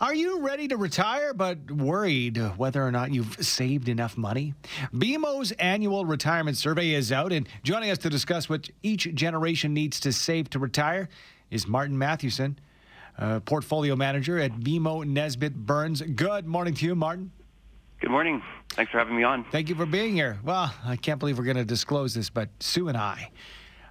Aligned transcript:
Are 0.00 0.14
you 0.14 0.38
ready 0.40 0.68
to 0.68 0.76
retire 0.76 1.34
but 1.34 1.72
worried 1.72 2.36
whether 2.56 2.86
or 2.86 2.92
not 2.92 3.12
you've 3.12 3.34
saved 3.44 3.88
enough 3.88 4.16
money? 4.16 4.54
BMO's 4.94 5.50
annual 5.52 6.04
retirement 6.04 6.56
survey 6.56 6.90
is 6.92 7.10
out, 7.10 7.32
and 7.32 7.48
joining 7.64 7.90
us 7.90 7.98
to 7.98 8.08
discuss 8.08 8.48
what 8.48 8.70
each 8.84 9.12
generation 9.14 9.74
needs 9.74 9.98
to 10.00 10.12
save 10.12 10.50
to 10.50 10.60
retire 10.60 11.08
is 11.50 11.66
Martin 11.66 11.98
Mathewson, 11.98 12.60
uh, 13.18 13.40
portfolio 13.40 13.96
manager 13.96 14.38
at 14.38 14.52
BMO 14.60 15.04
Nesbitt 15.04 15.66
Burns. 15.66 16.00
Good 16.00 16.46
morning 16.46 16.74
to 16.74 16.86
you, 16.86 16.94
Martin. 16.94 17.32
Good 18.00 18.12
morning. 18.12 18.40
Thanks 18.70 18.92
for 18.92 18.98
having 18.98 19.16
me 19.16 19.24
on. 19.24 19.46
Thank 19.50 19.68
you 19.68 19.74
for 19.74 19.86
being 19.86 20.14
here. 20.14 20.38
Well, 20.44 20.72
I 20.84 20.94
can't 20.94 21.18
believe 21.18 21.38
we're 21.38 21.44
going 21.44 21.56
to 21.56 21.64
disclose 21.64 22.14
this, 22.14 22.30
but 22.30 22.50
Sue 22.60 22.86
and 22.86 22.96
I 22.96 23.32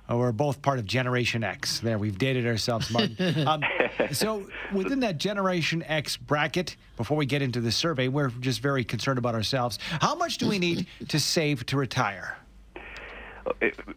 uh, 0.10 0.18
we're 0.18 0.32
both 0.32 0.62
part 0.62 0.80
of 0.80 0.86
Generation 0.86 1.44
X. 1.44 1.80
There, 1.80 1.98
we've 1.98 2.18
dated 2.18 2.46
ourselves, 2.48 2.90
Martin. 2.90 3.16
Um, 3.48 3.64
so, 4.12 4.48
within 4.74 5.00
that 5.02 5.18
Generation 5.18 5.84
X 5.84 6.18
bracket, 6.18 6.76
before 6.98 7.18
we 7.18 7.26
get 7.26 7.42
into 7.42 7.62
the 7.62 7.72
survey, 7.72 8.08
we're 8.08 8.30
just 8.30 8.62
very 8.62 8.84
concerned 8.84 9.18
about 9.18 9.36
ourselves. 9.36 9.80
How 10.02 10.16
much 10.16 10.38
do 10.38 10.48
we 10.50 10.60
need 10.60 10.88
to 11.08 11.20
save 11.20 11.66
to 11.68 11.78
retire? 11.78 12.38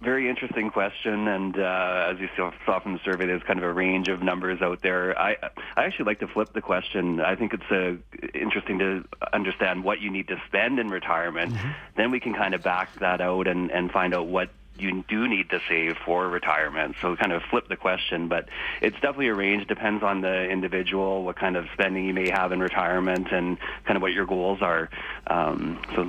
very 0.01 0.29
interesting 0.29 0.71
question, 0.71 1.29
and 1.29 1.59
uh, 1.59 2.09
as 2.13 2.21
you 2.21 2.29
saw 2.37 2.53
from 2.81 2.93
the 2.93 3.01
survey, 3.05 3.27
there's 3.27 3.43
kind 3.43 3.59
of 3.59 3.65
a 3.65 3.73
range 3.73 4.09
of 4.09 4.23
numbers 4.23 4.63
out 4.63 4.81
there. 4.83 5.19
I 5.19 5.37
I 5.77 5.85
actually 5.85 6.07
like 6.07 6.21
to 6.21 6.29
flip 6.29 6.53
the 6.53 6.61
question. 6.61 7.21
I 7.21 7.35
think 7.37 7.55
it's 7.55 7.71
uh, 7.71 7.95
interesting 8.35 8.79
to 8.79 9.05
understand 9.33 9.85
what 9.85 10.01
you 10.01 10.11
need 10.11 10.29
to 10.29 10.41
spend 10.47 10.79
in 10.79 10.89
retirement. 10.89 11.55
Mm-hmm. 11.55 11.71
Then 11.97 12.11
we 12.11 12.21
can 12.21 12.35
kind 12.35 12.55
of 12.55 12.63
back 12.63 12.95
that 13.01 13.21
out 13.21 13.47
and 13.47 13.71
and 13.71 13.91
find 13.91 14.15
out 14.15 14.27
what 14.27 14.51
you 14.81 15.05
do 15.09 15.29
need 15.29 15.51
to 15.51 15.61
save 15.69 15.97
for 16.05 16.29
retirement. 16.29 16.97
So 17.01 17.17
kind 17.17 17.33
of 17.33 17.43
flip 17.51 17.69
the 17.69 17.77
question, 17.77 18.29
but 18.29 18.49
it's 18.81 18.97
definitely 18.97 19.29
a 19.29 19.35
range. 19.35 19.67
Depends 19.67 20.03
on 20.03 20.21
the 20.21 20.45
individual, 20.45 21.25
what 21.25 21.37
kind 21.37 21.57
of 21.57 21.67
spending 21.73 22.05
you 22.05 22.15
may 22.15 22.31
have 22.31 22.53
in 22.53 22.61
retirement, 22.61 23.29
and 23.33 23.59
kind 23.85 23.97
of 23.97 24.03
what 24.03 24.13
your 24.13 24.27
goals 24.27 24.63
are. 24.63 24.89
Um, 25.27 25.81
so 25.95 26.05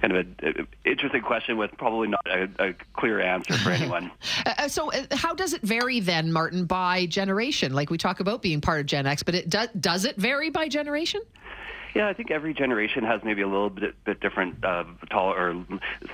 kind 0.00 0.16
of 0.16 0.26
an 0.42 0.68
interesting 0.84 1.22
question 1.22 1.56
with 1.56 1.70
probably 1.78 2.08
not 2.08 2.26
a, 2.26 2.48
a 2.58 2.74
clear 2.94 3.20
answer 3.20 3.54
for 3.54 3.70
anyone. 3.72 4.10
Uh, 4.44 4.54
uh, 4.58 4.68
so 4.68 4.92
uh, 4.92 5.04
how 5.12 5.34
does 5.34 5.52
it 5.52 5.62
vary 5.62 6.00
then, 6.00 6.32
Martin, 6.32 6.64
by 6.64 7.06
generation? 7.06 7.72
Like 7.72 7.90
we 7.90 7.98
talk 7.98 8.20
about 8.20 8.42
being 8.42 8.60
part 8.60 8.80
of 8.80 8.86
Gen 8.86 9.06
X, 9.06 9.22
but 9.22 9.34
it 9.34 9.50
do, 9.50 9.66
does 9.78 10.04
it 10.04 10.16
vary 10.16 10.50
by 10.50 10.68
generation? 10.68 11.20
Yeah, 11.94 12.08
I 12.08 12.14
think 12.14 12.30
every 12.30 12.54
generation 12.54 13.04
has 13.04 13.20
maybe 13.22 13.42
a 13.42 13.46
little 13.46 13.68
bit, 13.68 14.02
bit 14.04 14.20
different 14.20 14.64
uh, 14.64 14.84
tall, 15.10 15.32
or 15.32 15.66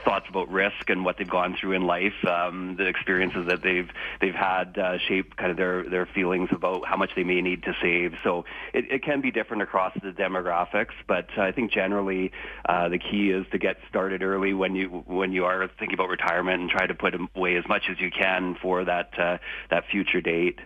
thoughts 0.04 0.26
about 0.28 0.50
risk 0.50 0.88
and 0.88 1.04
what 1.04 1.18
they've 1.18 1.28
gone 1.28 1.56
through 1.58 1.72
in 1.72 1.82
life. 1.82 2.14
Um, 2.26 2.74
the 2.76 2.86
experiences 2.86 3.46
that 3.48 3.62
they've 3.62 3.88
they've 4.20 4.34
had 4.34 4.76
uh, 4.76 4.98
shape 4.98 5.36
kind 5.36 5.52
of 5.52 5.56
their 5.56 5.88
their 5.88 6.06
feelings 6.06 6.48
about 6.52 6.84
how 6.86 6.96
much 6.96 7.10
they 7.14 7.22
may 7.22 7.40
need 7.40 7.62
to 7.62 7.74
save. 7.80 8.14
So 8.24 8.44
it, 8.74 8.90
it 8.90 9.02
can 9.04 9.20
be 9.20 9.30
different 9.30 9.62
across 9.62 9.94
the 9.94 10.10
demographics, 10.10 10.94
but 11.06 11.28
I 11.38 11.52
think 11.52 11.70
generally 11.70 12.32
uh, 12.68 12.88
the 12.88 12.98
key 12.98 13.30
is 13.30 13.46
to 13.52 13.58
get 13.58 13.76
started 13.88 14.22
early 14.22 14.54
when 14.54 14.74
you 14.74 14.88
when 15.06 15.32
you 15.32 15.44
are 15.44 15.68
thinking 15.78 15.94
about 15.94 16.08
retirement 16.08 16.60
and 16.60 16.70
try 16.70 16.86
to 16.86 16.94
put 16.94 17.14
away 17.36 17.56
as 17.56 17.64
much 17.68 17.84
as 17.88 18.00
you 18.00 18.10
can 18.10 18.56
for 18.60 18.84
that 18.84 19.16
uh, 19.18 19.38
that 19.70 19.84
future 19.90 20.20
date. 20.20 20.58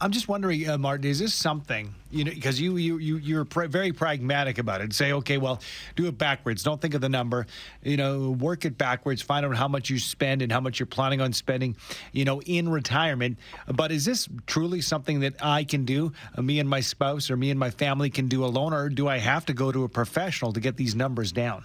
I'm 0.00 0.10
just 0.10 0.28
wondering, 0.28 0.68
uh, 0.68 0.78
Martin, 0.78 1.06
is 1.06 1.18
this 1.18 1.34
something 1.34 1.94
you 2.10 2.24
know? 2.24 2.32
Because 2.32 2.60
you 2.60 2.76
you 2.76 2.98
you 2.98 3.16
you're 3.18 3.44
pr- 3.44 3.66
very 3.66 3.92
pragmatic 3.92 4.58
about 4.58 4.80
it. 4.80 4.92
Say, 4.92 5.12
okay, 5.12 5.38
well, 5.38 5.60
do 5.96 6.06
it 6.06 6.18
backwards. 6.18 6.62
Don't 6.62 6.80
think 6.80 6.94
of 6.94 7.00
the 7.00 7.08
number. 7.08 7.46
You 7.82 7.96
know, 7.96 8.30
work 8.30 8.64
it 8.64 8.78
backwards. 8.78 9.22
Find 9.22 9.44
out 9.44 9.56
how 9.56 9.68
much 9.68 9.90
you 9.90 9.98
spend 9.98 10.42
and 10.42 10.50
how 10.50 10.60
much 10.60 10.78
you're 10.78 10.86
planning 10.86 11.20
on 11.20 11.32
spending. 11.32 11.76
You 12.12 12.24
know, 12.24 12.40
in 12.42 12.68
retirement. 12.68 13.38
But 13.66 13.92
is 13.92 14.04
this 14.04 14.28
truly 14.46 14.80
something 14.80 15.20
that 15.20 15.34
I 15.44 15.64
can 15.64 15.84
do? 15.84 16.12
Uh, 16.36 16.42
me 16.42 16.60
and 16.60 16.68
my 16.68 16.80
spouse, 16.80 17.30
or 17.30 17.36
me 17.36 17.50
and 17.50 17.58
my 17.58 17.70
family 17.70 18.10
can 18.10 18.28
do 18.28 18.44
alone, 18.44 18.72
or 18.72 18.88
do 18.88 19.08
I 19.08 19.18
have 19.18 19.46
to 19.46 19.52
go 19.52 19.72
to 19.72 19.84
a 19.84 19.88
professional 19.88 20.52
to 20.52 20.60
get 20.60 20.76
these 20.76 20.94
numbers 20.94 21.32
down? 21.32 21.64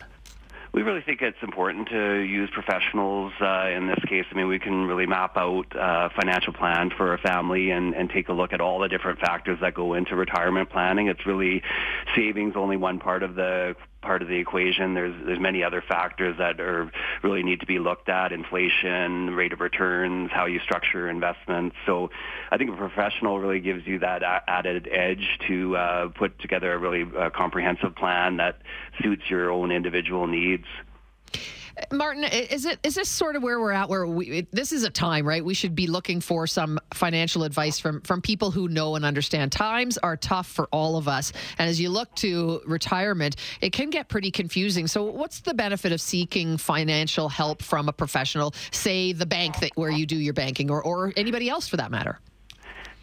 We 0.73 0.81
really 0.81 1.01
think 1.01 1.21
it's 1.21 1.37
important 1.43 1.89
to 1.89 2.21
use 2.21 2.49
professionals 2.51 3.31
uh, 3.39 3.67
in 3.67 3.85
this 3.85 4.03
case. 4.09 4.25
I 4.31 4.35
mean, 4.35 4.47
we 4.47 4.57
can 4.57 4.87
really 4.87 5.05
map 5.05 5.37
out 5.37 5.67
a 5.75 5.79
uh, 5.79 6.09
financial 6.19 6.51
plan 6.51 6.89
for 6.97 7.13
a 7.13 7.19
family 7.19 7.69
and, 7.69 7.93
and 7.93 8.09
take 8.09 8.27
a 8.27 8.33
look 8.33 8.53
at 8.53 8.59
all 8.59 8.79
the 8.79 8.87
different 8.87 9.19
factors 9.19 9.59
that 9.61 9.75
go 9.75 9.93
into 9.93 10.15
retirement 10.15 10.71
planning. 10.71 11.09
It's 11.09 11.27
really 11.27 11.61
savings 12.15 12.55
only 12.55 12.75
one 12.75 12.97
part 12.97 13.21
of 13.21 13.35
the 13.35 13.75
part 14.03 14.21
of 14.21 14.27
the 14.27 14.37
equation. 14.37 14.93
There's 14.93 15.15
there's 15.25 15.39
many 15.39 15.63
other 15.63 15.81
factors 15.81 16.37
that 16.37 16.59
are 16.59 16.91
really 17.23 17.43
need 17.43 17.61
to 17.61 17.65
be 17.65 17.79
looked 17.79 18.09
at: 18.09 18.31
inflation, 18.31 19.31
rate 19.31 19.53
of 19.53 19.59
returns, 19.59 20.29
how 20.31 20.45
you 20.45 20.59
structure 20.59 21.09
investments. 21.09 21.75
So, 21.85 22.09
I 22.51 22.57
think 22.57 22.69
a 22.71 22.75
professional 22.75 23.39
really 23.39 23.59
gives 23.59 23.87
you 23.87 23.99
that 23.99 24.21
added 24.47 24.87
edge 24.91 25.39
to 25.47 25.75
uh, 25.75 26.07
put 26.09 26.39
together 26.39 26.73
a 26.73 26.77
really 26.77 27.05
uh, 27.17 27.29
comprehensive 27.31 27.95
plan 27.95 28.37
that 28.37 28.61
suits 29.01 29.23
your 29.29 29.51
own 29.51 29.71
individual 29.71 30.27
needs. 30.27 30.65
Martin, 31.91 32.23
is 32.23 32.65
it 32.65 32.79
is 32.83 32.95
this 32.95 33.09
sort 33.09 33.35
of 33.35 33.43
where 33.43 33.59
we're 33.59 33.71
at? 33.71 33.89
Where 33.89 34.05
we 34.05 34.47
this 34.51 34.71
is 34.71 34.83
a 34.83 34.89
time, 34.89 35.27
right? 35.27 35.43
We 35.43 35.53
should 35.53 35.73
be 35.73 35.87
looking 35.87 36.21
for 36.21 36.45
some 36.45 36.79
financial 36.93 37.43
advice 37.43 37.79
from 37.79 38.01
from 38.01 38.21
people 38.21 38.51
who 38.51 38.67
know 38.67 38.95
and 38.95 39.03
understand. 39.03 39.51
Times 39.51 39.97
are 39.97 40.15
tough 40.15 40.47
for 40.47 40.67
all 40.71 40.97
of 40.97 41.07
us, 41.07 41.33
and 41.57 41.69
as 41.69 41.81
you 41.81 41.89
look 41.89 42.13
to 42.15 42.61
retirement, 42.67 43.37
it 43.61 43.71
can 43.71 43.89
get 43.89 44.07
pretty 44.07 44.29
confusing. 44.29 44.87
So, 44.87 45.03
what's 45.03 45.41
the 45.41 45.53
benefit 45.53 45.91
of 45.91 45.99
seeking 45.99 46.57
financial 46.57 47.27
help 47.27 47.63
from 47.63 47.89
a 47.89 47.93
professional, 47.93 48.53
say 48.71 49.13
the 49.13 49.25
bank 49.25 49.59
that 49.59 49.71
where 49.75 49.91
you 49.91 50.05
do 50.05 50.17
your 50.17 50.33
banking, 50.33 50.69
or 50.69 50.83
or 50.83 51.11
anybody 51.15 51.49
else 51.49 51.67
for 51.67 51.77
that 51.77 51.89
matter? 51.89 52.19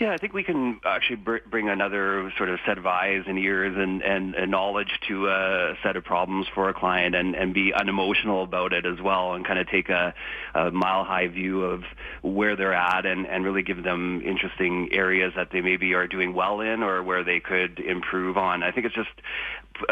Yeah, 0.00 0.12
I 0.12 0.16
think 0.16 0.32
we 0.32 0.42
can 0.42 0.80
actually 0.82 1.16
br- 1.16 1.46
bring 1.50 1.68
another 1.68 2.32
sort 2.38 2.48
of 2.48 2.58
set 2.64 2.78
of 2.78 2.86
eyes 2.86 3.24
and 3.26 3.38
ears 3.38 3.76
and, 3.76 4.02
and, 4.02 4.34
and 4.34 4.50
knowledge 4.50 4.98
to 5.08 5.28
a 5.28 5.76
set 5.82 5.94
of 5.94 6.04
problems 6.04 6.46
for 6.54 6.70
a 6.70 6.74
client 6.74 7.14
and, 7.14 7.36
and 7.36 7.52
be 7.52 7.74
unemotional 7.74 8.42
about 8.42 8.72
it 8.72 8.86
as 8.86 8.98
well 8.98 9.34
and 9.34 9.44
kind 9.44 9.58
of 9.58 9.68
take 9.68 9.90
a, 9.90 10.14
a 10.54 10.70
mile 10.70 11.04
high 11.04 11.28
view 11.28 11.64
of 11.64 11.82
where 12.22 12.56
they're 12.56 12.72
at 12.72 13.04
and, 13.04 13.26
and 13.26 13.44
really 13.44 13.60
give 13.62 13.82
them 13.84 14.22
interesting 14.24 14.88
areas 14.90 15.34
that 15.36 15.50
they 15.52 15.60
maybe 15.60 15.92
are 15.92 16.06
doing 16.06 16.32
well 16.32 16.62
in 16.62 16.82
or 16.82 17.02
where 17.02 17.22
they 17.22 17.38
could 17.38 17.78
improve 17.78 18.38
on. 18.38 18.62
I 18.62 18.70
think 18.70 18.86
it's 18.86 18.94
just 18.94 19.10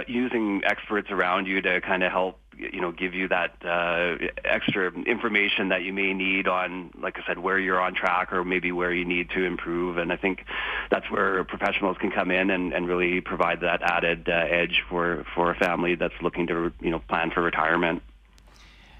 using 0.06 0.62
experts 0.64 1.10
around 1.10 1.46
you 1.46 1.60
to 1.60 1.82
kind 1.82 2.02
of 2.02 2.10
help 2.10 2.38
you 2.58 2.80
know 2.80 2.92
give 2.92 3.14
you 3.14 3.28
that 3.28 3.54
uh, 3.64 4.16
extra 4.44 4.92
information 4.92 5.68
that 5.68 5.82
you 5.82 5.92
may 5.92 6.12
need 6.12 6.48
on 6.48 6.90
like 7.00 7.16
I 7.18 7.26
said 7.26 7.38
where 7.38 7.58
you're 7.58 7.80
on 7.80 7.94
track 7.94 8.32
or 8.32 8.44
maybe 8.44 8.72
where 8.72 8.92
you 8.92 9.04
need 9.04 9.30
to 9.30 9.44
improve 9.44 9.98
and 9.98 10.12
I 10.12 10.16
think 10.16 10.44
that's 10.90 11.10
where 11.10 11.42
professionals 11.44 11.96
can 11.98 12.10
come 12.10 12.30
in 12.30 12.50
and, 12.50 12.72
and 12.72 12.88
really 12.88 13.20
provide 13.20 13.60
that 13.60 13.82
added 13.82 14.28
uh, 14.28 14.32
edge 14.32 14.82
for 14.88 15.24
for 15.34 15.50
a 15.50 15.54
family 15.54 15.94
that's 15.94 16.14
looking 16.22 16.46
to 16.48 16.72
you 16.80 16.90
know 16.90 16.98
plan 16.98 17.30
for 17.30 17.42
retirement 17.42 18.02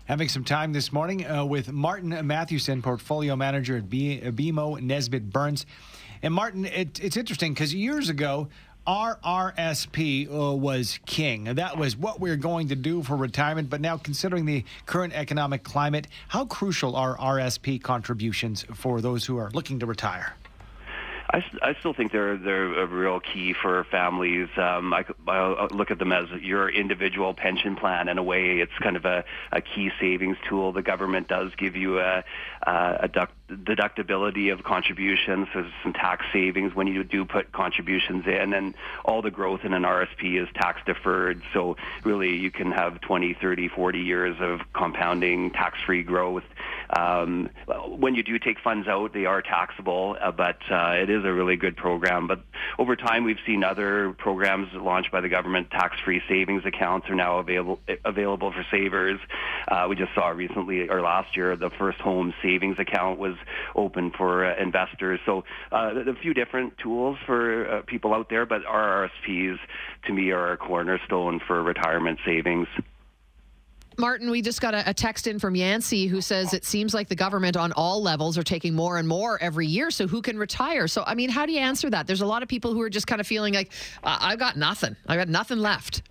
having 0.04 0.28
some 0.28 0.42
time 0.42 0.72
this 0.72 0.90
morning 0.90 1.26
uh, 1.26 1.44
with 1.44 1.70
Martin 1.70 2.26
Mathewson, 2.26 2.80
portfolio 2.80 3.36
manager 3.36 3.76
at 3.76 3.90
B- 3.90 4.19
BMO 4.22 4.80
Nesbitt 4.80 5.28
Burns. 5.28 5.66
And 6.22 6.32
Martin, 6.32 6.64
it, 6.64 6.98
it's 7.02 7.16
interesting 7.16 7.52
because 7.52 7.75
years 7.75 8.08
ago, 8.08 8.48
RRSP 8.88 10.32
uh, 10.32 10.54
was 10.54 10.99
king. 11.04 11.44
That 11.44 11.76
was 11.76 11.94
what 11.94 12.21
we 12.21 12.31
are 12.31 12.37
going 12.37 12.69
to 12.69 12.75
do 12.75 13.03
for 13.03 13.16
retirement. 13.16 13.69
But 13.69 13.82
now, 13.82 13.99
considering 13.99 14.47
the 14.47 14.65
current 14.87 15.12
economic 15.12 15.62
climate, 15.62 16.09
how 16.28 16.47
crucial 16.47 16.97
are 16.97 17.15
RSP 17.19 17.82
contributions 17.82 18.65
for 18.72 19.03
those 19.03 19.26
who 19.26 19.37
are 19.37 19.50
looking 19.50 19.78
to 19.81 19.87
retire? 19.87 20.34
I, 21.31 21.44
I 21.60 21.75
still 21.81 21.93
think 21.93 22.12
they're 22.12 22.38
they're 22.38 22.81
a 22.81 22.87
real 22.87 23.21
key 23.21 23.53
for 23.53 23.84
families. 23.91 24.49
Um, 24.56 24.94
I, 24.94 25.05
I 25.26 25.66
look 25.66 25.91
at 25.91 25.99
them 25.99 26.10
as 26.10 26.26
your 26.41 26.70
individual 26.70 27.34
pension 27.34 27.76
plan. 27.76 28.09
In 28.09 28.16
a 28.16 28.22
way, 28.22 28.60
it's 28.60 28.72
kind 28.81 28.97
of 28.97 29.05
a, 29.05 29.25
a 29.53 29.60
key 29.60 29.91
savings 30.00 30.38
tool. 30.49 30.72
The 30.72 30.81
government 30.81 31.28
does 31.28 31.55
give 31.59 31.76
you 31.76 31.99
a, 32.00 32.25
a 32.66 33.09
duct, 33.12 33.34
deductibility 33.48 34.53
of 34.53 34.62
contributions. 34.62 35.48
So 35.53 35.62
there's 35.62 35.72
some 35.82 35.92
tax 35.92 36.26
savings 36.32 36.75
when 36.75 36.86
you 36.86 37.04
do 37.04 37.25
put 37.25 37.53
contributions 37.53 38.26
in, 38.26 38.53
and 38.53 38.75
all 39.04 39.22
the 39.22 39.31
growth 39.31 39.60
in 39.64 39.72
an 39.72 39.82
RSP 39.82 40.40
is 40.40 40.49
tax 40.55 40.81
deferred. 40.87 41.43
So 41.52 41.76
really, 42.05 42.37
you 42.37 42.50
can 42.50 42.73
have 42.73 43.00
20, 43.00 43.34
30, 43.34 43.69
40 43.69 43.99
years 44.00 44.37
of 44.40 44.61
compounding 44.73 45.50
tax-free 45.50 46.02
growth. 46.02 46.44
Um, 46.90 47.50
when 47.87 48.14
you 48.14 48.23
do 48.23 48.38
take 48.38 48.58
funds 48.61 48.88
out, 48.88 49.12
they 49.12 49.26
are 49.26 49.43
taxable, 49.43 50.17
uh, 50.20 50.31
but 50.31 50.58
uh, 50.70 50.94
it 50.96 51.11
is 51.11 51.25
a 51.25 51.32
really 51.32 51.56
good 51.56 51.76
program. 51.76 52.26
But 52.26 52.40
over 52.78 52.96
time, 52.96 53.25
we've 53.25 53.40
seen 53.46 53.64
other 53.64 54.14
programs 54.19 54.73
launched 54.75 55.11
by 55.11 55.20
the 55.20 55.28
government. 55.28 55.70
Tax-free 55.70 56.23
savings 56.28 56.64
accounts 56.64 57.08
are 57.08 57.14
now 57.14 57.38
available 57.38 57.81
available 58.05 58.52
for 58.52 58.64
savers. 58.70 59.20
Uh, 59.67 59.87
we 59.88 59.96
just 59.96 60.14
saw 60.14 60.28
recently, 60.28 60.88
or 60.88 61.00
last 61.00 61.37
year, 61.37 61.56
the 61.56 61.70
first 61.70 61.99
home 61.99 62.32
savings 62.43 62.78
account 62.78 63.19
was 63.19 63.38
open 63.75 64.12
for 64.17 64.44
uh, 64.44 64.61
investors. 64.61 65.20
So 65.26 65.44
uh, 65.73 65.94
a 65.94 66.14
few 66.20 66.35
different 66.35 66.75
tools 66.79 67.17
for 67.26 67.69
uh, 67.69 67.82
people 67.87 68.14
out 68.14 68.29
there, 68.31 68.46
but 68.46 68.62
RRSPs 68.64 69.56
to 70.06 70.12
me 70.12 70.31
are 70.31 70.52
a 70.52 70.56
cornerstone 70.56 71.40
for 71.46 71.62
retirement 71.62 72.19
savings. 72.25 72.69
Martin, 73.99 74.31
we 74.31 74.43
just 74.43 74.61
got 74.61 74.75
a, 74.75 74.90
a, 74.90 74.94
text 74.94 75.26
in 75.26 75.40
from 75.40 75.56
Yancey 75.56 76.06
who 76.06 76.20
says 76.20 76.55
it 76.55 76.64
seems 76.64 76.94
like 76.94 77.08
the 77.08 77.17
government 77.17 77.56
on 77.56 77.73
all 77.73 78.00
levels 78.00 78.38
are 78.38 78.44
taking 78.44 78.73
more 78.73 78.96
and 78.96 79.08
more 79.08 79.43
every 79.43 79.67
year. 79.67 79.90
So 79.90 80.06
who 80.06 80.23
can 80.23 80.38
retire? 80.38 80.87
So, 80.87 81.02
I 81.05 81.17
mean, 81.17 81.31
how 81.31 81.46
do 81.46 81.52
you 81.52 81.58
answer 81.58 81.90
that? 81.90 82.06
There's 82.06 82.20
a 82.20 82.26
lot 82.26 82.44
of 82.44 82.49
people 82.49 82.73
who 82.73 82.81
are 82.82 82.90
just 82.90 83.08
kind 83.08 83.20
of 83.20 83.26
feeling 83.26 83.55
like, 83.55 83.73
I've 84.05 84.38
got 84.38 84.56
nothing. 84.56 84.94
I've 85.08 85.19
got 85.19 85.29
nothing 85.29 85.58
left. 85.58 86.02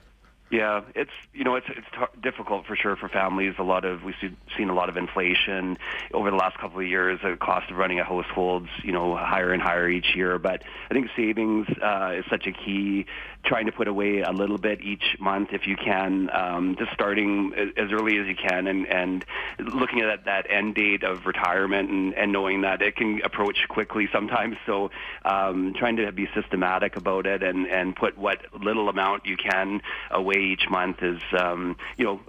Yeah, 0.50 0.82
it's 0.96 1.12
you 1.34 1.44
know 1.44 1.56
it's 1.56 1.68
it's 1.68 1.88
t- 1.92 2.22
difficult 2.22 2.66
for 2.68 2.76
sure 2.78 2.96
for 2.96 3.10
families. 3.10 3.56
A 3.60 3.64
lot 3.64 3.84
of 3.84 4.04
we've 4.04 4.16
seen 4.58 4.70
a 4.70 4.74
lot 4.74 4.88
of 4.88 4.96
inflation 4.96 5.78
over 6.14 6.32
the 6.32 6.38
last 6.38 6.58
couple 6.58 6.80
of 6.80 6.88
years. 6.88 7.20
The 7.22 7.36
cost 7.36 7.70
of 7.70 7.76
running 7.76 8.00
a 8.00 8.06
household's 8.06 8.70
you 8.82 8.94
know 8.94 9.18
higher 9.18 9.52
and 9.52 9.62
higher 9.62 9.90
each 9.90 10.16
year. 10.16 10.40
But 10.40 10.64
I 10.90 10.94
think 10.94 11.10
savings 11.18 11.68
uh, 11.82 12.14
is 12.20 12.26
such 12.30 12.48
a 12.48 12.54
key. 12.54 13.06
Trying 13.44 13.66
to 13.68 13.72
put 13.72 13.88
away 13.88 14.22
a 14.22 14.32
little 14.32 14.58
bit 14.58 14.82
each 14.82 15.18
month 15.20 15.50
if 15.52 15.68
you 15.68 15.76
can, 15.78 16.30
um, 16.34 16.76
just 16.78 16.92
starting 16.94 17.54
as 17.78 17.92
early 17.92 18.18
as 18.18 18.28
you 18.28 18.36
can, 18.36 18.68
and 18.68 18.88
and 18.88 19.26
looking 19.60 20.00
at 20.00 20.26
that 20.26 20.50
end 20.50 20.76
date 20.76 21.04
of 21.04 21.26
retirement 21.26 21.90
and, 21.90 22.14
and 22.14 22.32
knowing 22.32 22.62
that 22.62 22.82
it 22.82 22.96
can 22.96 23.22
approach 23.24 23.58
quickly 23.68 24.08
sometimes. 24.14 24.56
So 24.66 24.92
um, 25.26 25.74
trying 25.78 25.98
to 25.98 26.12
be 26.14 26.28
systematic 26.34 26.96
about 26.96 27.26
it 27.26 27.44
and 27.44 27.68
and 27.68 27.96
put 27.96 28.18
what 28.18 28.40
little 28.58 28.88
amount 28.88 29.26
you 29.26 29.36
can 29.36 29.82
away 30.10 30.37
each 30.40 30.70
month 30.70 31.02
is, 31.02 31.22
um, 31.38 31.78
you 31.98 32.06
know, 32.06 32.20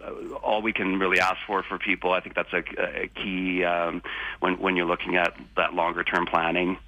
all 0.42 0.62
we 0.62 0.72
can 0.72 0.98
really 0.98 1.20
ask 1.20 1.38
for 1.46 1.62
for 1.62 1.78
people. 1.78 2.12
I 2.12 2.20
think 2.20 2.34
that's 2.34 2.52
a, 2.52 2.62
a 2.78 3.08
key 3.08 3.64
um, 3.64 4.02
when 4.40 4.58
when 4.58 4.76
you're 4.76 4.86
looking 4.86 5.16
at 5.16 5.34
that 5.56 5.74
longer 5.74 6.04
term 6.04 6.26
planning. 6.26 6.78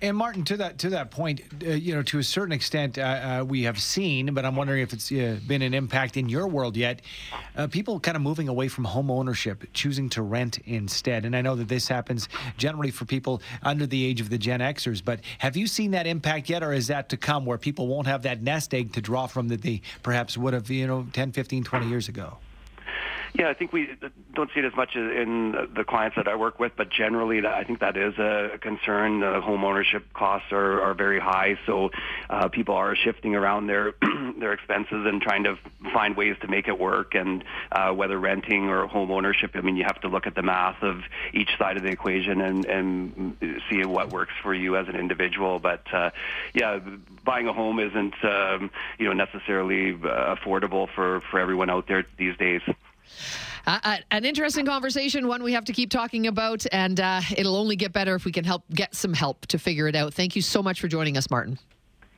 And 0.00 0.16
Martin, 0.16 0.44
to 0.44 0.56
that 0.58 0.78
to 0.78 0.90
that 0.90 1.10
point, 1.10 1.40
uh, 1.60 1.70
you 1.70 1.92
know, 1.92 2.02
to 2.04 2.20
a 2.20 2.22
certain 2.22 2.52
extent, 2.52 2.98
uh, 2.98 3.02
uh, 3.40 3.44
we 3.44 3.64
have 3.64 3.80
seen, 3.80 4.32
but 4.32 4.44
I'm 4.44 4.54
wondering 4.54 4.80
if 4.80 4.92
it's 4.92 5.10
uh, 5.10 5.40
been 5.44 5.60
an 5.60 5.74
impact 5.74 6.16
in 6.16 6.28
your 6.28 6.46
world 6.46 6.76
yet. 6.76 7.02
Uh, 7.56 7.66
people 7.66 7.98
kind 7.98 8.16
of 8.16 8.22
moving 8.22 8.48
away 8.48 8.68
from 8.68 8.84
home 8.84 9.10
ownership, 9.10 9.64
choosing 9.72 10.08
to 10.10 10.22
rent 10.22 10.58
instead. 10.66 11.24
And 11.24 11.34
I 11.34 11.40
know 11.40 11.56
that 11.56 11.66
this 11.66 11.88
happens 11.88 12.28
generally 12.56 12.92
for 12.92 13.06
people 13.06 13.42
under 13.64 13.86
the 13.86 14.04
age 14.06 14.20
of 14.20 14.30
the 14.30 14.38
Gen 14.38 14.60
Xers. 14.60 15.04
But 15.04 15.18
have 15.38 15.56
you 15.56 15.66
seen 15.66 15.90
that 15.90 16.06
impact 16.06 16.48
yet, 16.48 16.62
or 16.62 16.72
is 16.72 16.86
that 16.86 17.08
to 17.08 17.16
come, 17.16 17.44
where 17.44 17.58
people 17.58 17.88
won't 17.88 18.06
have 18.06 18.22
that 18.22 18.40
nest 18.40 18.74
egg 18.74 18.92
to 18.92 19.00
draw 19.00 19.26
from 19.26 19.48
that 19.48 19.62
they 19.62 19.82
perhaps 20.04 20.38
would 20.38 20.54
have, 20.54 20.70
you 20.70 20.86
know, 20.86 21.08
10, 21.12 21.32
15, 21.32 21.64
20 21.64 21.88
years 21.88 22.08
ago? 22.08 22.38
Yeah, 23.34 23.48
I 23.48 23.54
think 23.54 23.72
we 23.72 23.88
don't 24.34 24.50
see 24.54 24.60
it 24.60 24.64
as 24.64 24.74
much 24.74 24.96
in 24.96 25.52
the 25.74 25.84
clients 25.84 26.16
that 26.16 26.28
I 26.28 26.36
work 26.36 26.58
with, 26.58 26.72
but 26.76 26.90
generally, 26.90 27.46
I 27.46 27.64
think 27.64 27.80
that 27.80 27.96
is 27.96 28.16
a 28.18 28.58
concern. 28.60 29.20
The 29.20 29.40
home 29.40 29.64
ownership 29.64 30.12
costs 30.14 30.50
are, 30.52 30.80
are 30.80 30.94
very 30.94 31.20
high, 31.20 31.58
so 31.66 31.90
uh, 32.30 32.48
people 32.48 32.74
are 32.74 32.96
shifting 32.96 33.34
around 33.34 33.66
their 33.66 33.94
their 34.38 34.52
expenses 34.52 35.06
and 35.06 35.20
trying 35.20 35.44
to 35.44 35.58
find 35.92 36.16
ways 36.16 36.36
to 36.40 36.48
make 36.48 36.68
it 36.68 36.78
work. 36.78 37.14
And 37.14 37.44
uh, 37.70 37.92
whether 37.92 38.18
renting 38.18 38.68
or 38.68 38.86
home 38.86 39.10
ownership, 39.10 39.50
I 39.54 39.60
mean, 39.60 39.76
you 39.76 39.84
have 39.84 40.00
to 40.02 40.08
look 40.08 40.26
at 40.26 40.34
the 40.34 40.42
math 40.42 40.82
of 40.82 41.00
each 41.34 41.50
side 41.58 41.76
of 41.76 41.82
the 41.82 41.90
equation 41.90 42.40
and 42.40 42.66
and 42.66 43.36
see 43.70 43.84
what 43.84 44.10
works 44.10 44.32
for 44.42 44.54
you 44.54 44.76
as 44.76 44.88
an 44.88 44.96
individual. 44.96 45.58
But 45.58 45.82
uh, 45.92 46.10
yeah, 46.54 46.80
buying 47.24 47.46
a 47.46 47.52
home 47.52 47.78
isn't 47.78 48.14
um, 48.24 48.70
you 48.98 49.06
know 49.06 49.12
necessarily 49.12 49.92
uh, 49.92 50.34
affordable 50.34 50.88
for 50.94 51.20
for 51.30 51.38
everyone 51.38 51.68
out 51.68 51.86
there 51.88 52.06
these 52.16 52.36
days. 52.36 52.62
Uh, 53.66 53.78
uh, 53.82 53.96
an 54.10 54.24
interesting 54.24 54.64
conversation, 54.64 55.28
one 55.28 55.42
we 55.42 55.52
have 55.52 55.64
to 55.66 55.72
keep 55.72 55.90
talking 55.90 56.26
about, 56.26 56.64
and 56.72 57.00
uh, 57.00 57.20
it'll 57.36 57.56
only 57.56 57.76
get 57.76 57.92
better 57.92 58.14
if 58.14 58.24
we 58.24 58.32
can 58.32 58.44
help 58.44 58.64
get 58.72 58.94
some 58.94 59.12
help 59.12 59.46
to 59.46 59.58
figure 59.58 59.88
it 59.88 59.94
out. 59.94 60.14
Thank 60.14 60.36
you 60.36 60.42
so 60.42 60.62
much 60.62 60.80
for 60.80 60.88
joining 60.88 61.16
us, 61.16 61.30
Martin. 61.30 61.58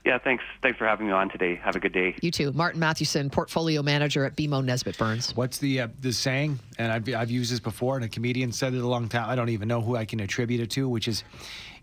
Yeah, 0.04 0.16
thanks. 0.18 0.42
Thanks 0.62 0.78
for 0.78 0.86
having 0.86 1.06
me 1.06 1.12
on 1.12 1.28
today. 1.28 1.56
Have 1.56 1.76
a 1.76 1.80
good 1.80 1.92
day. 1.92 2.16
You 2.22 2.30
too, 2.30 2.52
Martin 2.52 2.80
Mathewson, 2.80 3.28
portfolio 3.28 3.82
manager 3.82 4.24
at 4.24 4.34
BMO 4.34 4.64
Nesbitt 4.64 4.96
Burns. 4.96 5.36
What's 5.36 5.58
the 5.58 5.82
uh, 5.82 5.88
the 6.00 6.12
saying? 6.12 6.58
And 6.78 6.90
I've 6.90 7.14
I've 7.14 7.30
used 7.30 7.52
this 7.52 7.60
before, 7.60 7.96
and 7.96 8.04
a 8.04 8.08
comedian 8.08 8.50
said 8.50 8.72
it 8.72 8.80
a 8.80 8.86
long 8.86 9.10
time. 9.10 9.28
I 9.28 9.34
don't 9.34 9.50
even 9.50 9.68
know 9.68 9.82
who 9.82 9.96
I 9.96 10.06
can 10.06 10.20
attribute 10.20 10.60
it 10.60 10.70
to, 10.70 10.88
which 10.88 11.06
is, 11.06 11.22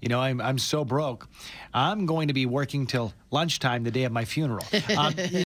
you 0.02 0.10
know, 0.10 0.20
I'm 0.20 0.42
I'm 0.42 0.58
so 0.58 0.84
broke, 0.84 1.28
I'm 1.76 2.08
going 2.08 2.28
to 2.30 2.34
be 2.34 2.48
working 2.48 2.88
till 2.88 3.14
lunchtime 3.30 3.84
the 3.84 3.92
day 3.92 4.06
of 4.06 4.12
my 4.12 4.26
funeral. 4.26 4.66
Um, 4.98 5.14